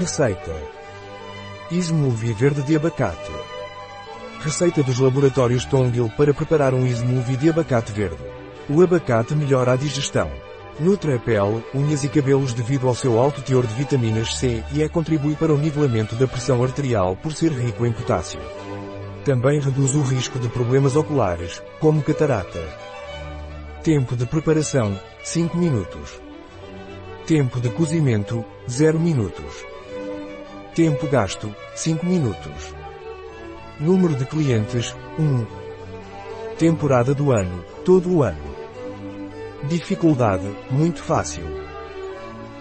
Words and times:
Receita. 0.00 0.56
Smoothie 1.70 2.32
verde 2.32 2.62
de 2.62 2.74
abacate. 2.74 3.30
Receita 4.40 4.82
dos 4.82 4.98
laboratórios 4.98 5.66
Tongil 5.66 6.10
para 6.16 6.32
preparar 6.32 6.72
um 6.72 6.86
smoothie 6.86 7.36
de 7.36 7.50
abacate 7.50 7.92
verde. 7.92 8.16
O 8.70 8.80
abacate 8.82 9.34
melhora 9.34 9.72
a 9.72 9.76
digestão. 9.76 10.30
Nutre 10.78 11.12
a 11.12 11.18
pele, 11.18 11.62
unhas 11.74 12.02
e 12.02 12.08
cabelos 12.08 12.54
devido 12.54 12.88
ao 12.88 12.94
seu 12.94 13.18
alto 13.18 13.42
teor 13.42 13.66
de 13.66 13.74
vitaminas 13.74 14.38
C 14.38 14.64
e 14.72 14.82
E 14.82 14.88
contribui 14.88 15.34
para 15.34 15.52
o 15.52 15.58
nivelamento 15.58 16.16
da 16.16 16.26
pressão 16.26 16.64
arterial 16.64 17.14
por 17.16 17.34
ser 17.34 17.52
rico 17.52 17.84
em 17.84 17.92
potássio. 17.92 18.40
Também 19.22 19.60
reduz 19.60 19.94
o 19.94 20.00
risco 20.00 20.38
de 20.38 20.48
problemas 20.48 20.96
oculares, 20.96 21.62
como 21.78 22.02
catarata. 22.02 22.66
Tempo 23.84 24.16
de 24.16 24.24
preparação, 24.24 24.98
5 25.22 25.58
minutos. 25.58 26.18
Tempo 27.26 27.60
de 27.60 27.68
cozimento, 27.68 28.42
0 28.66 28.98
minutos. 28.98 29.70
Tempo 30.74 31.08
gasto, 31.08 31.52
5 31.74 32.06
minutos. 32.06 32.74
Número 33.80 34.14
de 34.14 34.24
clientes, 34.24 34.94
1. 35.18 35.44
Temporada 36.56 37.12
do 37.12 37.32
ano, 37.32 37.64
todo 37.84 38.08
o 38.14 38.22
ano. 38.22 38.54
Dificuldade, 39.64 40.48
muito 40.70 41.02
fácil. 41.02 41.42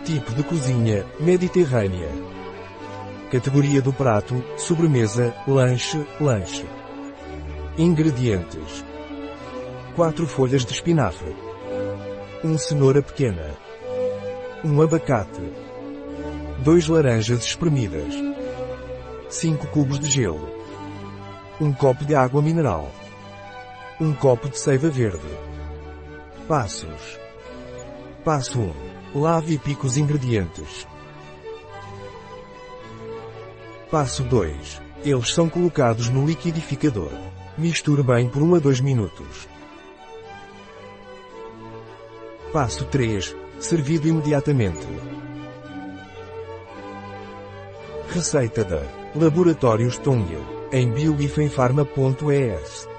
Tipo 0.03 0.33
de 0.33 0.41
cozinha, 0.41 1.05
mediterrânea. 1.19 2.09
Categoria 3.31 3.79
do 3.79 3.93
prato, 3.93 4.43
sobremesa, 4.57 5.35
lanche, 5.47 6.03
lanche. 6.19 6.65
Ingredientes. 7.77 8.83
4 9.95 10.25
folhas 10.25 10.65
de 10.65 10.73
espinafre. 10.73 11.35
1 12.43 12.57
cenoura 12.57 13.03
pequena. 13.03 13.55
1 14.63 14.81
abacate. 14.81 15.68
2 16.63 16.89
laranjas 16.89 17.45
espremidas. 17.45 18.13
5 19.29 19.67
cubos 19.67 19.97
de 19.97 20.09
gelo. 20.09 20.49
1 21.61 21.71
copo 21.73 22.03
de 22.03 22.13
água 22.13 22.41
mineral. 22.41 22.91
1 23.99 24.13
copo 24.15 24.49
de 24.49 24.59
seiva 24.59 24.89
verde. 24.89 25.29
Passos. 26.49 27.17
Passo 28.25 28.59
1. 28.59 29.19
Lave 29.21 29.53
e 29.53 29.57
pique 29.57 29.85
os 29.85 29.95
ingredientes. 29.95 30.85
Passo 33.89 34.23
2. 34.23 34.81
Eles 35.05 35.33
são 35.33 35.47
colocados 35.47 36.09
no 36.09 36.25
liquidificador. 36.25 37.11
Misture 37.57 38.03
bem 38.03 38.27
por 38.27 38.41
1 38.41 38.55
a 38.55 38.59
2 38.59 38.81
minutos. 38.81 39.47
Passo 42.51 42.83
3. 42.83 43.33
Servido 43.59 44.09
imediatamente. 44.09 45.08
Receita 48.13 48.63
da 48.63 48.81
Laboratórios 49.15 49.99
Tongil, 49.99 50.43
em 50.71 50.89
bioifenfarma.es 50.91 52.89